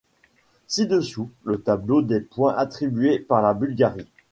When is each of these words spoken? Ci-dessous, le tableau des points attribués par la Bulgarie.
Ci-dessous, 0.65 1.29
le 1.43 1.61
tableau 1.61 2.01
des 2.01 2.21
points 2.21 2.55
attribués 2.57 3.19
par 3.19 3.43
la 3.43 3.53
Bulgarie. 3.53 4.07